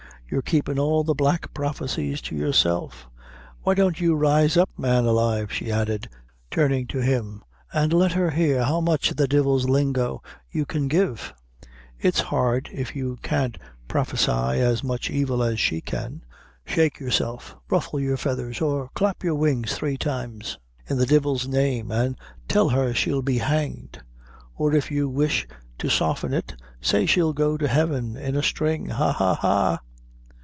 You're 0.33 0.41
keepin' 0.41 0.79
all 0.79 1.03
the 1.03 1.13
black 1.13 1.53
prophecies 1.53 2.21
to 2.21 2.35
yourself. 2.37 3.09
Why 3.63 3.73
don't 3.73 3.99
you 3.99 4.15
rise 4.15 4.55
up, 4.55 4.69
man 4.77 5.03
alive," 5.03 5.51
she 5.51 5.69
added, 5.69 6.07
turning 6.49 6.87
to 6.87 6.99
him, 6.99 7.43
"and 7.73 7.91
let 7.91 8.13
her 8.13 8.31
hear 8.31 8.63
how 8.63 8.79
much 8.79 9.11
of 9.11 9.17
the 9.17 9.27
divil's 9.27 9.67
lingo 9.67 10.21
you 10.49 10.65
can 10.65 10.87
give? 10.87 11.33
It's 11.99 12.21
hard, 12.21 12.69
if 12.71 12.95
you 12.95 13.17
can't 13.21 13.57
prophesy 13.89 14.31
as 14.31 14.85
much 14.85 15.09
evil 15.09 15.43
as 15.43 15.59
she 15.59 15.81
can. 15.81 16.23
Shake 16.65 16.97
yourself, 17.01 17.57
ruffle 17.69 17.99
your 17.99 18.15
feathers, 18.15 18.61
or 18.61 18.89
clap 18.93 19.25
your 19.25 19.35
wings 19.35 19.75
three 19.75 19.97
times, 19.97 20.57
in 20.87 20.95
the 20.97 21.05
divil's 21.05 21.45
name, 21.45 21.91
an' 21.91 22.15
tell 22.47 22.69
her 22.69 22.93
she'll 22.93 23.21
be 23.21 23.39
hanged; 23.39 24.01
or, 24.55 24.73
if 24.73 24.89
you 24.91 25.09
wish 25.09 25.45
to 25.79 25.89
soften 25.89 26.33
it, 26.33 26.55
say 26.79 27.05
she'll 27.05 27.33
go 27.33 27.57
to 27.57 27.67
Heaven 27.67 28.15
in 28.15 28.37
a 28.37 28.41
string. 28.41 28.85
Ha, 28.85 29.11
ha, 29.11 29.35
ha!" 29.35 29.81